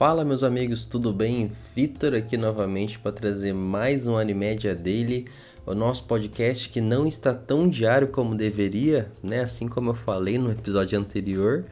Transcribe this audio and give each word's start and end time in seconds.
Fala 0.00 0.24
meus 0.24 0.42
amigos, 0.42 0.86
tudo 0.86 1.12
bem? 1.12 1.52
Vitor 1.76 2.14
aqui 2.14 2.38
novamente 2.38 2.98
para 2.98 3.12
trazer 3.12 3.52
mais 3.52 4.06
um 4.06 4.16
Animédia 4.16 4.74
Daily, 4.74 5.26
o 5.66 5.74
nosso 5.74 6.04
podcast 6.04 6.70
que 6.70 6.80
não 6.80 7.06
está 7.06 7.34
tão 7.34 7.68
diário 7.68 8.08
como 8.08 8.34
deveria, 8.34 9.12
né? 9.22 9.40
Assim 9.40 9.68
como 9.68 9.90
eu 9.90 9.94
falei 9.94 10.38
no 10.38 10.50
episódio 10.50 10.98
anterior, 10.98 11.66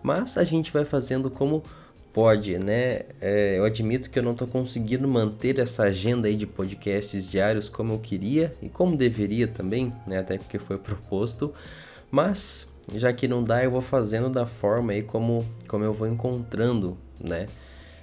mas 0.00 0.38
a 0.38 0.44
gente 0.44 0.72
vai 0.72 0.84
fazendo 0.84 1.28
como 1.28 1.64
pode, 2.12 2.56
né? 2.56 3.00
É, 3.20 3.58
eu 3.58 3.64
admito 3.64 4.10
que 4.10 4.18
eu 4.20 4.22
não 4.22 4.30
estou 4.30 4.46
conseguindo 4.46 5.08
manter 5.08 5.58
essa 5.58 5.82
agenda 5.82 6.28
aí 6.28 6.36
de 6.36 6.46
podcasts 6.46 7.28
diários 7.28 7.68
como 7.68 7.94
eu 7.94 7.98
queria 7.98 8.54
e 8.62 8.68
como 8.68 8.96
deveria 8.96 9.48
também, 9.48 9.92
né? 10.06 10.20
Até 10.20 10.38
porque 10.38 10.60
foi 10.60 10.78
proposto, 10.78 11.52
mas 12.12 12.64
já 12.94 13.12
que 13.12 13.26
não 13.26 13.42
dá, 13.42 13.64
eu 13.64 13.72
vou 13.72 13.82
fazendo 13.82 14.30
da 14.30 14.46
forma 14.46 14.92
aí 14.92 15.02
como, 15.02 15.44
como 15.66 15.82
eu 15.82 15.92
vou 15.92 16.06
encontrando, 16.06 16.96
né? 17.20 17.48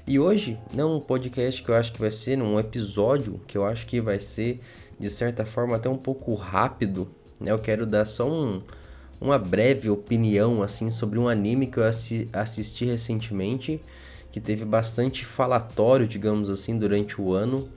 E 0.09 0.17
hoje, 0.17 0.57
não 0.73 0.97
um 0.97 0.99
podcast 0.99 1.61
que 1.61 1.69
eu 1.69 1.75
acho 1.75 1.93
que 1.93 1.99
vai 1.99 2.09
ser, 2.09 2.41
um 2.41 2.59
episódio 2.59 3.39
que 3.45 3.55
eu 3.55 3.63
acho 3.63 3.85
que 3.85 4.01
vai 4.01 4.19
ser, 4.19 4.59
de 4.99 5.07
certa 5.07 5.45
forma, 5.45 5.75
até 5.75 5.87
um 5.87 5.99
pouco 5.99 6.33
rápido, 6.33 7.07
né? 7.39 7.51
Eu 7.51 7.59
quero 7.59 7.85
dar 7.85 8.05
só 8.05 8.27
um, 8.27 8.59
uma 9.21 9.37
breve 9.37 9.87
opinião, 9.87 10.63
assim, 10.63 10.89
sobre 10.89 11.19
um 11.19 11.29
anime 11.29 11.67
que 11.67 11.77
eu 11.77 11.83
assi 11.83 12.27
assisti 12.33 12.85
recentemente, 12.85 13.79
que 14.31 14.39
teve 14.39 14.65
bastante 14.65 15.23
falatório, 15.23 16.07
digamos 16.07 16.49
assim, 16.49 16.75
durante 16.75 17.21
o 17.21 17.31
ano. 17.31 17.69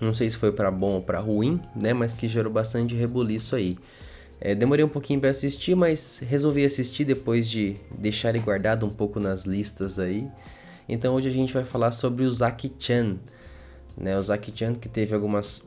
Não 0.00 0.14
sei 0.14 0.30
se 0.30 0.38
foi 0.38 0.52
para 0.52 0.70
bom 0.70 0.92
ou 0.92 1.02
para 1.02 1.20
ruim, 1.20 1.60
né? 1.76 1.92
Mas 1.92 2.14
que 2.14 2.28
gerou 2.28 2.50
bastante 2.50 2.94
rebuliço 2.94 3.54
aí. 3.54 3.76
É, 4.40 4.54
demorei 4.54 4.86
um 4.86 4.88
pouquinho 4.88 5.20
para 5.20 5.28
assistir, 5.28 5.74
mas 5.74 6.18
resolvi 6.26 6.64
assistir 6.64 7.04
depois 7.04 7.46
de 7.46 7.76
deixar 7.90 8.30
ele 8.30 8.38
guardado 8.38 8.86
um 8.86 8.90
pouco 8.90 9.20
nas 9.20 9.44
listas 9.44 9.98
aí. 9.98 10.26
Então 10.88 11.14
hoje 11.14 11.28
a 11.28 11.32
gente 11.32 11.52
vai 11.52 11.64
falar 11.64 11.92
sobre 11.92 12.24
o 12.24 12.30
Zaki-chan. 12.30 13.18
Né? 13.96 14.16
O 14.16 14.22
Zaki-chan 14.22 14.74
que 14.74 14.88
teve 14.88 15.14
algumas 15.14 15.62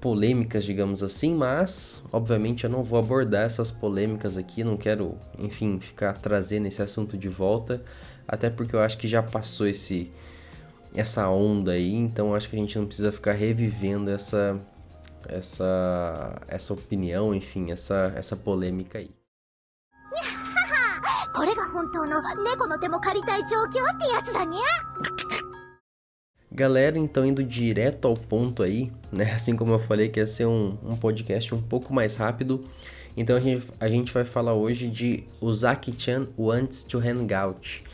polêmicas, 0.00 0.64
digamos 0.64 1.02
assim, 1.02 1.34
mas 1.34 2.02
obviamente 2.12 2.64
eu 2.64 2.70
não 2.70 2.82
vou 2.82 2.98
abordar 2.98 3.46
essas 3.46 3.70
polêmicas 3.70 4.36
aqui, 4.36 4.62
não 4.62 4.76
quero, 4.76 5.16
enfim, 5.38 5.80
ficar 5.80 6.12
trazendo 6.18 6.66
esse 6.66 6.82
assunto 6.82 7.16
de 7.16 7.28
volta, 7.28 7.82
até 8.28 8.50
porque 8.50 8.76
eu 8.76 8.80
acho 8.80 8.98
que 8.98 9.08
já 9.08 9.22
passou 9.22 9.66
esse 9.66 10.12
essa 10.94 11.28
onda 11.28 11.72
aí, 11.72 11.92
então 11.92 12.34
acho 12.34 12.48
que 12.48 12.54
a 12.54 12.58
gente 12.58 12.78
não 12.78 12.86
precisa 12.86 13.10
ficar 13.10 13.32
revivendo 13.32 14.10
essa 14.10 14.60
essa, 15.28 16.42
essa 16.48 16.72
opinião, 16.72 17.34
enfim, 17.34 17.70
essa, 17.70 18.12
essa 18.16 18.36
polêmica 18.36 18.98
aí. 18.98 19.10
Galera, 26.50 26.98
então 26.98 27.26
indo 27.26 27.44
direto 27.44 28.08
ao 28.08 28.16
ponto 28.16 28.62
aí, 28.62 28.90
né? 29.12 29.32
Assim 29.34 29.54
como 29.54 29.72
eu 29.72 29.78
falei 29.78 30.08
que 30.08 30.20
ia 30.20 30.26
ser 30.26 30.46
um, 30.46 30.78
um 30.82 30.96
podcast 30.96 31.54
um 31.54 31.60
pouco 31.60 31.92
mais 31.92 32.16
rápido, 32.16 32.64
então 33.16 33.36
a 33.36 33.40
gente, 33.40 33.66
a 33.78 33.88
gente 33.88 34.12
vai 34.12 34.24
falar 34.24 34.54
hoje 34.54 34.88
de 34.88 35.24
Uzaki-chan 35.40 36.28
Wants 36.38 36.82
to 36.84 36.98
Hangout. 36.98 37.84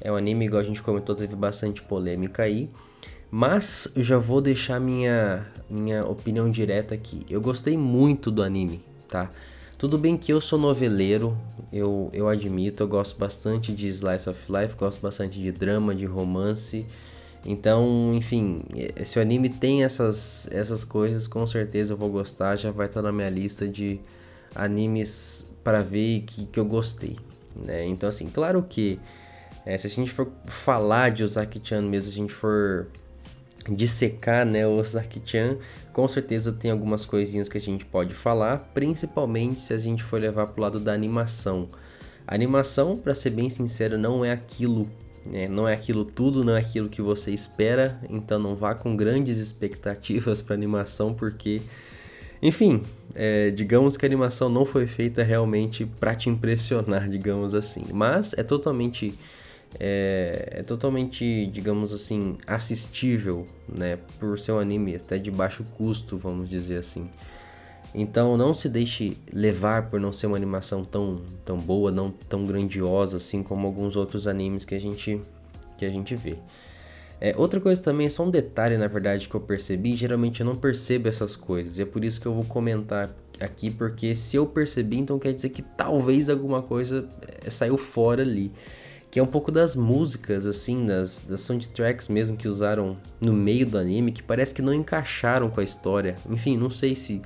É 0.00 0.10
um 0.10 0.16
anime, 0.16 0.46
igual 0.46 0.62
a 0.62 0.64
gente 0.64 0.82
comentou, 0.82 1.14
teve 1.14 1.36
bastante 1.36 1.82
polêmica 1.82 2.44
aí. 2.44 2.68
Mas 3.30 3.92
já 3.96 4.18
vou 4.18 4.40
deixar 4.40 4.80
minha, 4.80 5.46
minha 5.68 6.06
opinião 6.06 6.50
direta 6.50 6.94
aqui. 6.94 7.26
Eu 7.28 7.40
gostei 7.40 7.76
muito 7.76 8.30
do 8.30 8.42
anime, 8.42 8.82
tá? 9.08 9.30
Tudo 9.78 9.98
bem 9.98 10.16
que 10.16 10.32
eu 10.32 10.40
sou 10.40 10.58
noveleiro, 10.58 11.36
eu, 11.70 12.08
eu 12.14 12.28
admito, 12.28 12.82
eu 12.82 12.88
gosto 12.88 13.18
bastante 13.18 13.74
de 13.74 13.88
Slice 13.88 14.26
of 14.26 14.40
Life, 14.50 14.74
gosto 14.74 15.02
bastante 15.02 15.38
de 15.38 15.52
drama, 15.52 15.94
de 15.94 16.06
romance. 16.06 16.86
Então, 17.44 18.14
enfim, 18.14 18.62
se 19.04 19.18
o 19.18 19.22
anime 19.22 19.50
tem 19.50 19.84
essas, 19.84 20.48
essas 20.50 20.82
coisas, 20.82 21.28
com 21.28 21.46
certeza 21.46 21.92
eu 21.92 21.96
vou 21.96 22.08
gostar, 22.08 22.56
já 22.56 22.70
vai 22.70 22.86
estar 22.86 23.02
na 23.02 23.12
minha 23.12 23.28
lista 23.28 23.68
de 23.68 24.00
animes 24.54 25.54
para 25.62 25.82
ver 25.82 26.22
que, 26.22 26.46
que 26.46 26.58
eu 26.58 26.64
gostei. 26.64 27.18
Né? 27.54 27.84
Então, 27.84 28.08
assim, 28.08 28.30
claro 28.30 28.64
que 28.66 28.98
é, 29.66 29.76
se 29.76 29.86
a 29.88 29.90
gente 29.90 30.10
for 30.10 30.32
falar 30.46 31.10
de 31.10 31.22
Ozaki-chan 31.22 31.82
mesmo, 31.82 32.10
se 32.10 32.18
a 32.18 32.22
gente 32.22 32.32
for 32.32 32.86
dissecar 33.74 34.46
né, 34.46 34.66
o 34.66 34.82
Saki-chan, 34.82 35.56
com 35.92 36.06
certeza 36.06 36.52
tem 36.52 36.70
algumas 36.70 37.04
coisinhas 37.04 37.48
que 37.48 37.58
a 37.58 37.60
gente 37.60 37.84
pode 37.84 38.14
falar, 38.14 38.70
principalmente 38.74 39.60
se 39.60 39.72
a 39.72 39.78
gente 39.78 40.02
for 40.02 40.20
levar 40.20 40.48
para 40.48 40.60
o 40.60 40.62
lado 40.62 40.80
da 40.80 40.92
animação. 40.92 41.68
A 42.26 42.34
animação, 42.34 42.96
para 42.96 43.14
ser 43.14 43.30
bem 43.30 43.48
sincero, 43.48 43.96
não 43.96 44.24
é 44.24 44.32
aquilo, 44.32 44.88
né? 45.24 45.48
não 45.48 45.68
é 45.68 45.74
aquilo 45.74 46.04
tudo, 46.04 46.44
não 46.44 46.56
é 46.56 46.60
aquilo 46.60 46.88
que 46.88 47.00
você 47.00 47.30
espera, 47.30 48.00
então 48.10 48.38
não 48.38 48.56
vá 48.56 48.74
com 48.74 48.96
grandes 48.96 49.38
expectativas 49.38 50.42
para 50.42 50.54
animação, 50.54 51.14
porque, 51.14 51.62
enfim, 52.42 52.82
é, 53.14 53.50
digamos 53.50 53.96
que 53.96 54.04
a 54.04 54.08
animação 54.08 54.48
não 54.48 54.66
foi 54.66 54.86
feita 54.86 55.22
realmente 55.22 55.84
para 55.84 56.14
te 56.14 56.28
impressionar, 56.28 57.08
digamos 57.10 57.54
assim, 57.54 57.84
mas 57.92 58.34
é 58.34 58.42
totalmente 58.42 59.14
é, 59.78 60.58
é, 60.60 60.62
totalmente, 60.62 61.46
digamos 61.48 61.92
assim, 61.92 62.38
assistível, 62.46 63.46
né? 63.68 63.98
Por 64.18 64.38
ser 64.38 64.52
um 64.52 64.58
anime 64.58 64.96
até 64.96 65.18
de 65.18 65.30
baixo 65.30 65.64
custo, 65.76 66.16
vamos 66.16 66.48
dizer 66.48 66.78
assim. 66.78 67.08
Então 67.94 68.36
não 68.36 68.52
se 68.52 68.68
deixe 68.68 69.16
levar 69.32 69.88
por 69.90 69.98
não 69.98 70.12
ser 70.12 70.26
uma 70.26 70.36
animação 70.36 70.84
tão, 70.84 71.22
tão 71.44 71.56
boa, 71.56 71.90
não 71.90 72.10
tão 72.10 72.44
grandiosa 72.44 73.16
assim 73.16 73.42
como 73.42 73.66
alguns 73.66 73.96
outros 73.96 74.26
animes 74.26 74.64
que 74.64 74.74
a 74.74 74.78
gente, 74.78 75.20
que 75.78 75.84
a 75.84 75.88
gente 75.88 76.14
vê. 76.14 76.36
É, 77.18 77.34
outra 77.38 77.58
coisa 77.58 77.82
também, 77.82 78.10
só 78.10 78.24
um 78.24 78.30
detalhe 78.30 78.76
na 78.76 78.86
verdade 78.86 79.26
que 79.26 79.34
eu 79.34 79.40
percebi, 79.40 79.96
geralmente 79.96 80.40
eu 80.40 80.46
não 80.46 80.54
percebo 80.54 81.08
essas 81.08 81.34
coisas, 81.34 81.78
e 81.78 81.82
é 81.82 81.86
por 81.86 82.04
isso 82.04 82.20
que 82.20 82.26
eu 82.26 82.34
vou 82.34 82.44
comentar 82.44 83.08
aqui, 83.40 83.70
porque 83.70 84.14
se 84.14 84.36
eu 84.36 84.44
percebi, 84.44 84.98
então 84.98 85.18
quer 85.18 85.32
dizer 85.32 85.48
que 85.48 85.62
talvez 85.62 86.28
alguma 86.28 86.60
coisa 86.60 87.08
é, 87.42 87.48
saiu 87.48 87.78
fora 87.78 88.20
ali 88.20 88.52
que 89.16 89.20
é 89.20 89.22
um 89.22 89.26
pouco 89.26 89.50
das 89.50 89.74
músicas, 89.74 90.46
assim, 90.46 90.84
das, 90.84 91.22
das 91.26 91.40
soundtracks 91.40 92.06
mesmo 92.06 92.36
que 92.36 92.46
usaram 92.46 92.98
no 93.18 93.32
meio 93.32 93.64
do 93.64 93.78
anime, 93.78 94.12
que 94.12 94.22
parece 94.22 94.54
que 94.54 94.60
não 94.60 94.74
encaixaram 94.74 95.48
com 95.48 95.58
a 95.58 95.64
história. 95.64 96.18
Enfim, 96.28 96.58
não 96.58 96.68
sei 96.68 96.94
se 96.94 97.22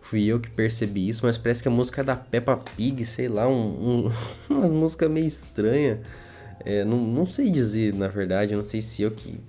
fui 0.00 0.26
eu 0.26 0.38
que 0.38 0.48
percebi 0.48 1.08
isso, 1.08 1.26
mas 1.26 1.36
parece 1.36 1.60
que 1.60 1.66
a 1.66 1.72
música 1.72 2.02
é 2.02 2.04
da 2.04 2.14
Peppa 2.14 2.56
Pig, 2.56 3.04
sei 3.04 3.26
lá, 3.26 3.48
um, 3.48 4.12
um, 4.48 4.54
umas 4.70 4.96
meio 5.10 5.26
estranha. 5.26 6.02
É, 6.64 6.84
não, 6.84 6.98
não 6.98 7.26
sei 7.26 7.50
dizer, 7.50 7.92
na 7.94 8.06
verdade, 8.06 8.54
não 8.54 8.62
sei 8.62 8.80
se 8.80 9.02
eu 9.02 9.10
que 9.10 9.40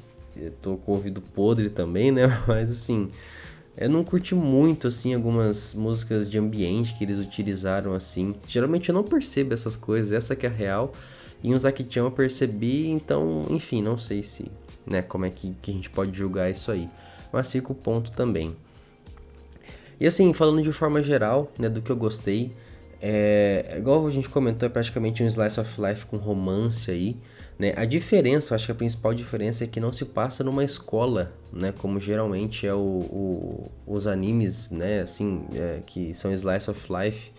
tô 0.63 0.77
com 0.77 0.93
o 0.93 0.95
ouvido 0.95 1.21
podre 1.21 1.69
também, 1.69 2.11
né? 2.11 2.23
Mas 2.49 2.71
assim, 2.71 3.11
eu 3.77 3.91
não 3.91 4.03
curti 4.03 4.33
muito, 4.33 4.87
assim, 4.87 5.13
algumas 5.13 5.75
músicas 5.75 6.27
de 6.27 6.39
ambiente 6.39 6.95
que 6.97 7.03
eles 7.03 7.19
utilizaram, 7.19 7.93
assim. 7.93 8.33
Geralmente 8.47 8.89
eu 8.89 8.95
não 8.95 9.03
percebo 9.03 9.53
essas 9.53 9.77
coisas, 9.77 10.11
essa 10.11 10.35
que 10.35 10.47
é 10.47 10.49
a 10.49 10.51
real. 10.51 10.91
Em 11.45 11.53
Uzaki-chan 11.53 12.01
eu 12.01 12.11
percebi, 12.11 12.87
então, 12.87 13.45
enfim, 13.51 13.81
não 13.81 13.99
sei 13.99 14.23
se, 14.23 14.51
né, 14.83 15.03
como 15.03 15.25
é 15.25 15.29
que, 15.29 15.55
que 15.61 15.69
a 15.69 15.73
gente 15.75 15.91
pode 15.91 16.17
julgar 16.17 16.49
isso 16.49 16.71
aí. 16.71 16.89
Mas 17.31 17.51
fica 17.51 17.71
o 17.71 17.75
ponto 17.75 18.11
também. 18.11 18.55
E 19.99 20.07
assim, 20.07 20.33
falando 20.33 20.63
de 20.63 20.71
forma 20.71 21.03
geral, 21.03 21.51
né, 21.59 21.69
do 21.69 21.83
que 21.83 21.91
eu 21.91 21.95
gostei, 21.95 22.51
é, 22.99 23.75
igual 23.77 24.07
a 24.07 24.09
gente 24.09 24.27
comentou, 24.27 24.65
é 24.65 24.69
praticamente 24.69 25.21
um 25.21 25.27
slice 25.27 25.59
of 25.59 25.79
life 25.79 26.07
com 26.07 26.17
romance 26.17 26.89
aí, 26.89 27.15
né? 27.59 27.73
A 27.75 27.85
diferença, 27.85 28.51
eu 28.51 28.55
acho 28.55 28.65
que 28.65 28.71
a 28.71 28.75
principal 28.75 29.13
diferença 29.13 29.63
é 29.63 29.67
que 29.67 29.79
não 29.79 29.93
se 29.93 30.03
passa 30.03 30.43
numa 30.43 30.63
escola, 30.63 31.31
né? 31.53 31.71
Como 31.77 31.99
geralmente 31.99 32.65
é 32.65 32.73
o, 32.73 32.77
o 32.77 33.71
os 33.85 34.07
animes, 34.07 34.71
né? 34.71 35.01
Assim, 35.01 35.45
é, 35.53 35.81
que 35.85 36.15
são 36.15 36.33
slice 36.33 36.71
of 36.71 36.87
life, 36.91 37.31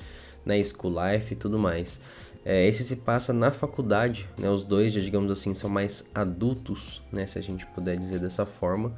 né? 0.44 0.62
School 0.62 0.94
life 0.94 1.34
e 1.34 1.36
tudo 1.36 1.58
mais. 1.58 2.00
É, 2.48 2.64
esse 2.64 2.84
se 2.84 2.94
passa 2.94 3.32
na 3.32 3.50
faculdade, 3.50 4.28
né? 4.38 4.48
Os 4.48 4.62
dois, 4.62 4.92
já, 4.92 5.00
digamos 5.00 5.32
assim, 5.32 5.52
são 5.52 5.68
mais 5.68 6.08
adultos, 6.14 7.02
né? 7.10 7.26
Se 7.26 7.40
a 7.40 7.42
gente 7.42 7.66
puder 7.66 7.96
dizer 7.96 8.20
dessa 8.20 8.46
forma. 8.46 8.94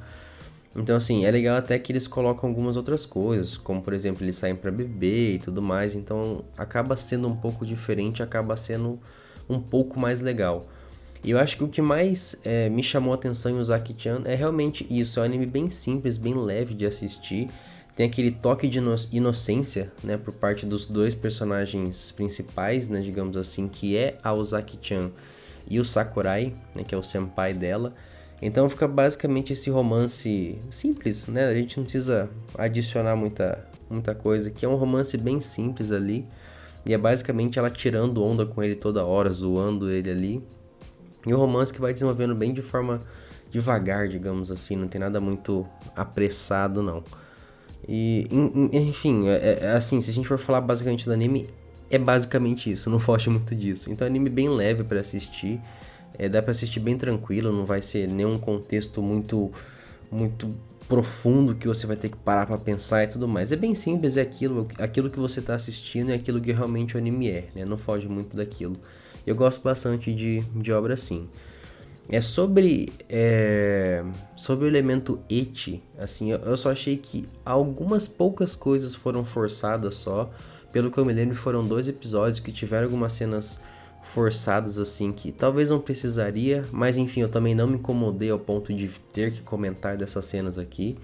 Então, 0.75 0.95
assim, 0.95 1.25
é 1.25 1.31
legal 1.31 1.57
até 1.57 1.79
que 1.79 1.91
eles 1.91 2.07
colocam 2.07 2.47
algumas 2.47 2.77
outras 2.77 3.07
coisas, 3.07 3.57
como 3.57 3.81
por 3.81 3.91
exemplo, 3.91 4.23
eles 4.23 4.35
saem 4.35 4.55
para 4.55 4.69
beber 4.69 5.33
e 5.33 5.39
tudo 5.39 5.63
mais. 5.63 5.95
Então, 5.95 6.45
acaba 6.55 6.95
sendo 6.95 7.27
um 7.27 7.35
pouco 7.35 7.65
diferente, 7.65 8.21
acaba 8.21 8.55
sendo 8.55 8.99
um 9.49 9.59
pouco 9.59 9.99
mais 9.99 10.21
legal. 10.21 10.69
E 11.23 11.31
eu 11.31 11.39
acho 11.39 11.57
que 11.57 11.63
o 11.63 11.67
que 11.67 11.81
mais 11.81 12.39
é, 12.43 12.69
me 12.69 12.83
chamou 12.83 13.13
a 13.13 13.15
atenção 13.15 13.51
em 13.51 13.59
Uzaki-chan 13.59 14.21
é 14.25 14.35
realmente 14.35 14.85
isso. 14.91 15.19
É 15.19 15.23
um 15.23 15.25
anime 15.25 15.47
bem 15.47 15.71
simples, 15.71 16.17
bem 16.17 16.35
leve 16.35 16.75
de 16.75 16.85
assistir 16.85 17.49
tem 17.99 18.07
aquele 18.07 18.31
toque 18.31 18.65
de 18.65 18.79
inocência, 19.11 19.91
né, 20.01 20.15
por 20.15 20.33
parte 20.33 20.65
dos 20.65 20.85
dois 20.85 21.13
personagens 21.13 22.13
principais, 22.13 22.87
né, 22.87 23.01
digamos 23.01 23.35
assim, 23.35 23.67
que 23.67 23.97
é 23.97 24.17
a 24.23 24.33
Ozaki-chan 24.33 25.11
e 25.69 25.81
o 25.81 25.83
Sakurai, 25.83 26.53
né, 26.73 26.85
que 26.85 26.95
é 26.95 26.97
o 26.97 27.03
senpai 27.03 27.53
dela. 27.53 27.93
Então 28.41 28.69
fica 28.69 28.87
basicamente 28.87 29.51
esse 29.51 29.69
romance 29.69 30.57
simples, 30.71 31.27
né? 31.27 31.47
A 31.47 31.53
gente 31.53 31.75
não 31.75 31.83
precisa 31.83 32.29
adicionar 32.57 33.17
muita, 33.17 33.67
muita 33.89 34.15
coisa, 34.15 34.49
que 34.49 34.65
é 34.65 34.69
um 34.69 34.75
romance 34.75 35.17
bem 35.17 35.41
simples 35.41 35.91
ali. 35.91 36.25
E 36.85 36.93
é 36.93 36.97
basicamente 36.97 37.59
ela 37.59 37.69
tirando 37.69 38.23
onda 38.23 38.45
com 38.45 38.63
ele 38.63 38.75
toda 38.75 39.03
hora, 39.03 39.29
zoando 39.29 39.91
ele 39.91 40.09
ali. 40.09 40.43
E 41.27 41.33
o 41.33 41.37
romance 41.37 41.73
que 41.73 41.81
vai 41.81 41.91
desenvolvendo 41.91 42.33
bem 42.33 42.53
de 42.53 42.61
forma 42.61 43.01
devagar, 43.51 44.07
digamos 44.07 44.49
assim, 44.49 44.77
não 44.77 44.87
tem 44.87 45.01
nada 45.01 45.19
muito 45.19 45.67
apressado 45.97 46.81
não. 46.81 47.03
E, 47.87 48.27
enfim, 48.71 49.27
é, 49.27 49.59
é, 49.61 49.71
assim, 49.71 49.99
se 50.01 50.09
a 50.09 50.13
gente 50.13 50.27
for 50.27 50.37
falar 50.37 50.61
basicamente 50.61 51.05
do 51.05 51.11
anime, 51.11 51.47
é 51.89 51.97
basicamente 51.97 52.71
isso, 52.71 52.89
não 52.89 52.99
foge 52.99 53.29
muito 53.29 53.55
disso. 53.55 53.91
Então, 53.91 54.05
é 54.05 54.09
um 54.09 54.11
anime 54.11 54.29
bem 54.29 54.49
leve 54.49 54.83
para 54.83 54.99
assistir, 54.99 55.59
é, 56.17 56.29
dá 56.29 56.41
para 56.41 56.51
assistir 56.51 56.79
bem 56.79 56.97
tranquilo, 56.97 57.51
não 57.51 57.65
vai 57.65 57.81
ser 57.81 58.07
nenhum 58.07 58.37
contexto 58.37 59.01
muito, 59.01 59.51
muito 60.11 60.53
profundo 60.87 61.55
que 61.55 61.67
você 61.67 61.85
vai 61.85 61.95
ter 61.95 62.09
que 62.09 62.17
parar 62.17 62.45
para 62.45 62.57
pensar 62.57 63.03
e 63.03 63.07
tudo 63.07 63.27
mais. 63.27 63.51
É 63.51 63.55
bem 63.55 63.73
simples, 63.75 64.17
é 64.17 64.21
aquilo, 64.21 64.67
aquilo 64.77 65.09
que 65.09 65.19
você 65.19 65.41
tá 65.41 65.55
assistindo 65.55 66.11
é 66.11 66.15
aquilo 66.15 66.41
que 66.41 66.51
realmente 66.51 66.95
o 66.95 66.97
anime 66.97 67.29
é, 67.29 67.47
né? 67.55 67.65
Não 67.65 67.77
foge 67.77 68.07
muito 68.07 68.35
daquilo. 68.35 68.75
Eu 69.25 69.35
gosto 69.35 69.61
bastante 69.61 70.13
de, 70.13 70.41
de 70.41 70.71
obra 70.71 70.95
assim. 70.95 71.27
É 72.11 72.21
sobre 72.21 72.89
é, 73.07 74.03
sobre 74.35 74.65
o 74.65 74.67
elemento 74.67 75.19
eti, 75.29 75.83
assim, 75.97 76.31
eu, 76.31 76.39
eu 76.39 76.57
só 76.57 76.71
achei 76.71 76.97
que 76.97 77.27
algumas 77.45 78.07
poucas 78.07 78.55
coisas 78.55 78.95
foram 78.95 79.23
forçadas 79.23 79.95
só. 79.95 80.29
Pelo 80.71 80.91
que 80.91 80.97
eu 80.97 81.05
me 81.05 81.13
lembro, 81.13 81.35
foram 81.35 81.63
dois 81.63 81.87
episódios 81.87 82.39
que 82.39 82.51
tiveram 82.51 82.85
algumas 82.85 83.13
cenas 83.13 83.59
forçadas 84.01 84.79
assim 84.79 85.11
que 85.11 85.31
talvez 85.31 85.69
não 85.69 85.79
precisaria, 85.79 86.65
mas 86.71 86.97
enfim, 86.97 87.21
eu 87.21 87.29
também 87.29 87.53
não 87.53 87.67
me 87.67 87.75
incomodei 87.75 88.29
ao 88.29 88.39
ponto 88.39 88.73
de 88.73 88.87
ter 89.13 89.31
que 89.31 89.41
comentar 89.41 89.97
dessas 89.97 90.25
cenas 90.25 90.57
aqui. 90.57 90.97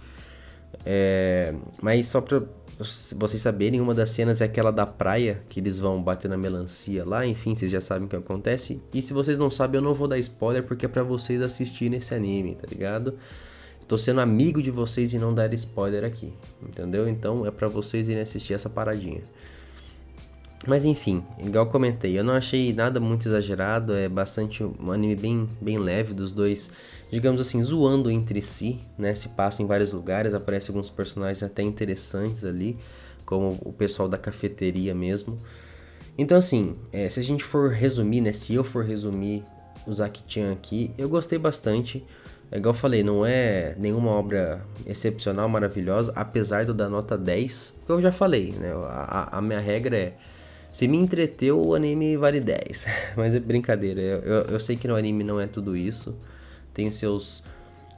É, 0.85 1.53
mas 1.81 2.07
só 2.07 2.19
para 2.19 2.41
vocês 2.77 3.41
saberem, 3.41 3.79
uma 3.79 3.93
das 3.93 4.09
cenas 4.09 4.41
é 4.41 4.45
aquela 4.45 4.71
da 4.71 4.85
praia, 4.85 5.41
que 5.47 5.59
eles 5.59 5.79
vão 5.79 6.01
bater 6.03 6.27
na 6.27 6.37
melancia 6.37 7.05
lá, 7.05 7.25
enfim, 7.25 7.55
vocês 7.55 7.71
já 7.71 7.79
sabem 7.79 8.05
o 8.05 8.09
que 8.09 8.15
acontece. 8.15 8.81
E 8.93 9.01
se 9.01 9.13
vocês 9.13 9.39
não 9.39 9.49
sabem, 9.49 9.79
eu 9.79 9.83
não 9.83 9.93
vou 9.93 10.07
dar 10.07 10.17
spoiler 10.17 10.63
porque 10.63 10.85
é 10.85 10.89
para 10.89 11.03
vocês 11.03 11.41
assistirem 11.41 11.97
esse 11.97 12.13
anime, 12.13 12.55
tá 12.55 12.67
ligado? 12.69 13.17
Tô 13.87 13.97
sendo 13.97 14.19
amigo 14.19 14.61
de 14.61 14.71
vocês 14.71 15.13
e 15.13 15.19
não 15.19 15.33
dar 15.33 15.53
spoiler 15.53 16.03
aqui, 16.03 16.33
entendeu? 16.61 17.07
Então 17.07 17.45
é 17.45 17.51
para 17.51 17.67
vocês 17.67 18.09
irem 18.09 18.21
assistir 18.21 18.53
essa 18.53 18.69
paradinha. 18.69 19.21
Mas 20.67 20.83
enfim, 20.83 21.23
igual 21.39 21.67
comentei, 21.67 22.17
eu 22.17 22.23
não 22.23 22.33
achei 22.33 22.73
nada 22.73 22.99
muito 22.99 23.27
exagerado, 23.27 23.93
é 23.93 24.09
bastante 24.09 24.63
um 24.63 24.91
anime 24.91 25.15
bem, 25.15 25.49
bem 25.61 25.77
leve 25.77 26.13
dos 26.13 26.31
dois, 26.31 26.71
digamos 27.11 27.39
assim, 27.39 27.61
zoando 27.63 28.09
entre 28.09 28.41
si, 28.41 28.79
né? 28.97 29.13
Se 29.13 29.29
passa 29.29 29.61
em 29.61 29.65
vários 29.65 29.93
lugares, 29.93 30.33
aparecem 30.33 30.73
alguns 30.73 30.89
personagens 30.89 31.43
até 31.43 31.61
interessantes 31.61 32.43
ali, 32.43 32.77
como 33.25 33.59
o 33.63 33.71
pessoal 33.71 34.07
da 34.07 34.17
cafeteria 34.17 34.93
mesmo. 34.93 35.37
Então 36.17 36.37
assim, 36.37 36.75
é, 36.91 37.09
se 37.09 37.19
a 37.19 37.23
gente 37.23 37.43
for 37.43 37.71
resumir, 37.71 38.21
né? 38.21 38.33
Se 38.33 38.53
eu 38.53 38.63
for 38.63 38.83
resumir 38.83 39.43
o 39.85 39.93
Zaki-chan 39.93 40.51
aqui, 40.51 40.91
eu 40.97 41.07
gostei 41.09 41.37
bastante. 41.37 42.03
É 42.51 42.57
igual 42.57 42.73
eu 42.73 42.79
falei, 42.79 43.03
não 43.03 43.25
é 43.25 43.75
nenhuma 43.77 44.11
obra 44.11 44.63
excepcional, 44.85 45.49
maravilhosa, 45.49 46.13
apesar 46.15 46.65
do 46.65 46.73
da 46.73 46.87
nota 46.87 47.17
10, 47.17 47.73
que 47.85 47.91
eu 47.91 48.01
já 48.01 48.11
falei, 48.11 48.51
né? 48.51 48.71
A, 48.87 49.37
a 49.37 49.41
minha 49.41 49.59
regra 49.59 49.97
é 49.97 50.13
se 50.75 50.89
me 50.89 50.97
entreteu, 50.97 51.57
o 51.57 51.73
anime 51.73 52.17
vale 52.17 52.41
10. 52.41 52.85
Mas 53.15 53.33
é 53.33 53.39
brincadeira, 53.39 54.01
eu, 54.01 54.41
eu, 54.41 54.59
sei 54.59 54.75
que 54.75 54.89
no 54.89 54.95
anime 54.97 55.23
não 55.23 55.39
é 55.39 55.47
tudo 55.47 55.77
isso. 55.77 56.13
Tem 56.75 56.91
seus 56.91 57.43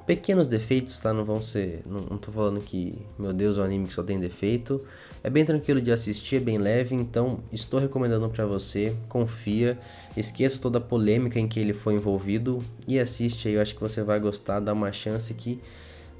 pequenos 0.06 0.48
defeitos, 0.48 0.98
tá? 1.02 1.14
Não 1.14 1.26
vão 1.26 1.42
ser. 1.42 1.82
Não, 1.86 2.00
não 2.00 2.18
tô 2.18 2.32
falando 2.32 2.62
que, 2.62 2.98
meu 3.20 3.34
Deus, 3.34 3.58
é 3.58 3.62
um 3.62 3.66
anime 3.66 3.88
que 3.88 3.94
só 3.94 4.02
tem 4.02 4.18
defeito. 4.18 4.82
É 5.22 5.30
bem 5.30 5.44
tranquilo 5.44 5.82
de 5.82 5.92
assistir, 5.92 6.38
é 6.38 6.40
bem 6.40 6.58
leve, 6.58 6.96
então 6.96 7.40
estou 7.52 7.78
recomendando 7.78 8.30
para 8.30 8.46
você. 8.46 8.96
Confia, 9.10 9.78
esqueça 10.16 10.62
toda 10.62 10.78
a 10.78 10.82
polêmica 10.82 11.38
em 11.38 11.48
que 11.48 11.60
ele 11.60 11.74
foi 11.74 11.96
envolvido 11.96 12.64
e 12.88 12.98
assiste 12.98 13.50
aí. 13.50 13.56
Eu 13.56 13.62
acho 13.62 13.76
que 13.76 13.82
você 13.82 14.02
vai 14.02 14.18
gostar, 14.22 14.62
dá 14.62 14.72
uma 14.72 14.94
chance 14.94 15.34
que 15.34 15.60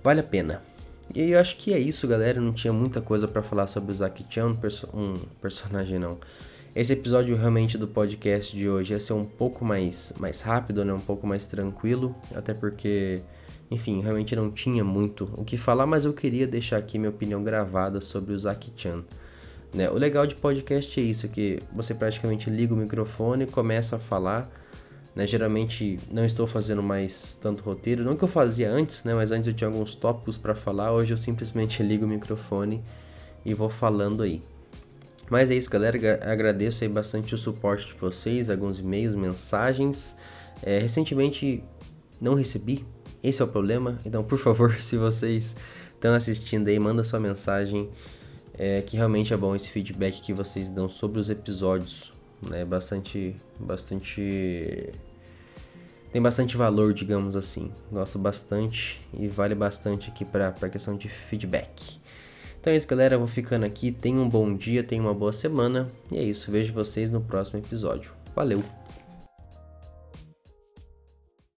vale 0.04 0.20
a 0.20 0.24
pena. 0.24 0.62
E 1.16 1.32
eu 1.32 1.40
acho 1.40 1.56
que 1.56 1.74
é 1.74 1.80
isso, 1.80 2.06
galera. 2.06 2.42
Não 2.42 2.52
tinha 2.52 2.74
muita 2.74 3.00
coisa 3.00 3.28
para 3.28 3.42
falar 3.42 3.68
sobre 3.68 3.94
o 3.94 3.96
Zaki-chan, 3.96 4.48
um, 4.48 4.56
perso 4.56 4.90
um, 4.94 5.16
personagem 5.42 5.98
não. 5.98 6.18
Esse 6.78 6.94
episódio 6.94 7.36
realmente 7.36 7.76
do 7.76 7.88
podcast 7.88 8.56
de 8.56 8.70
hoje 8.70 8.94
ia 8.94 9.00
ser 9.00 9.14
um 9.14 9.26
pouco 9.26 9.66
mais, 9.66 10.14
mais 10.20 10.42
rápido, 10.42 10.86
né? 10.86 10.94
Um 10.94 11.00
pouco 11.00 11.26
mais 11.26 11.48
tranquilo, 11.48 12.16
até 12.36 12.54
porque, 12.54 13.20
enfim, 13.72 14.00
realmente 14.00 14.36
não 14.36 14.52
tinha 14.52 14.84
muito 14.84 15.28
o 15.36 15.44
que 15.44 15.58
falar, 15.58 15.88
mas 15.88 16.06
eu 16.06 16.14
queria 16.14 16.46
deixar 16.46 16.78
aqui 16.78 17.00
minha 17.00 17.10
opinião 17.10 17.44
gravada 17.44 18.00
sobre 18.00 18.32
o 18.32 18.38
Zaki-chan. 18.38 19.04
Né? 19.74 19.90
O 19.90 19.96
legal 19.96 20.28
de 20.28 20.36
podcast 20.36 21.00
é 21.00 21.04
isso, 21.04 21.28
que 21.28 21.58
você 21.74 21.96
praticamente 21.96 22.48
liga 22.48 22.76
o 22.76 22.78
microfone, 22.78 23.48
começa 23.48 23.96
a 23.96 24.00
falar 24.00 24.48
né? 25.16 25.26
Geralmente 25.26 26.00
não 26.12 26.24
estou 26.24 26.46
fazendo 26.46 26.84
mais 26.84 27.36
tanto 27.42 27.64
roteiro, 27.64 28.04
não 28.04 28.16
que 28.16 28.24
eu 28.24 28.28
fazia 28.28 28.70
antes, 28.72 29.04
né? 29.04 29.16
Mas 29.16 29.32
antes 29.32 29.48
eu 29.48 29.54
tinha 29.56 29.68
alguns 29.68 29.96
tópicos 29.96 30.38
para 30.38 30.54
falar, 30.54 30.92
hoje 30.92 31.12
eu 31.12 31.18
simplesmente 31.18 31.82
ligo 31.82 32.06
o 32.06 32.08
microfone 32.08 32.84
e 33.44 33.52
vou 33.56 33.68
falando 33.68 34.22
aí. 34.22 34.44
Mas 35.30 35.50
é 35.50 35.56
isso, 35.56 35.70
galera. 35.70 35.98
Agradeço 36.24 36.84
aí 36.84 36.90
bastante 36.90 37.36
o 37.36 37.38
suporte 37.38 37.88
de 37.88 37.94
vocês, 37.96 38.50
alguns 38.50 38.80
e-mails, 38.80 39.16
mensagens. 39.16 40.18
É, 40.64 40.80
recentemente 40.80 41.64
não 42.20 42.34
recebi, 42.34 42.86
esse 43.24 43.42
é 43.42 43.46
o 43.46 43.48
problema. 43.48 43.98
Então, 44.06 44.24
por 44.24 44.38
favor, 44.38 44.74
se 44.82 44.98
vocês 44.98 45.56
estão 45.94 46.14
assistindo 46.14 46.68
aí, 46.68 46.80
manda 46.80 47.04
sua 47.04 47.20
mensagem. 47.20 47.90
É, 48.60 48.82
que 48.82 48.98
realmente 48.98 49.32
é 49.32 49.38
bom 49.38 49.56
esse 49.56 49.70
feedback 49.70 50.20
que 50.20 50.34
vocês 50.34 50.68
dão 50.68 50.90
sobre 50.90 51.20
os 51.20 51.30
episódios. 51.30 52.12
Né? 52.42 52.66
Bastante, 52.66 53.36
bastante 53.60 54.92
tem 56.12 56.22
bastante 56.22 56.56
valor, 56.56 56.94
digamos 56.94 57.36
assim. 57.36 57.72
Gosto 57.92 58.18
bastante 58.18 59.00
e 59.14 59.28
vale 59.28 59.54
bastante 59.54 60.10
aqui 60.10 60.24
para 60.24 60.48
a 60.48 60.70
questão 60.70 60.96
de 60.96 61.10
feedback. 61.10 62.00
Então 62.60 62.74
é 62.74 62.76
isso, 62.76 62.88
galera. 62.88 63.16
Eu 63.16 63.20
vou 63.20 63.28
ficando 63.28 63.66
aqui. 63.66 63.92
Tenham 63.92 64.24
um 64.24 64.30
bom 64.30 64.54
dia, 64.54 64.84
tenham 64.84 65.06
uma 65.06 65.14
boa 65.14 65.32
semana. 65.32 65.88
E 66.12 66.18
é 66.18 66.24
isso. 66.24 66.52
Vejo 66.52 66.74
vocês 66.74 67.10
no 67.10 67.22
próximo 67.22 67.60
episódio. 67.60 68.12
Valeu! 68.36 68.77